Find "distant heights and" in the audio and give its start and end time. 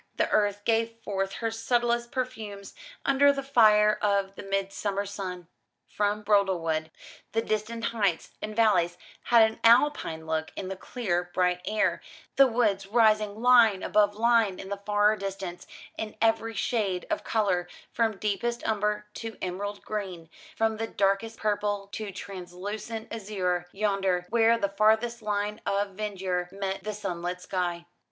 7.43-8.55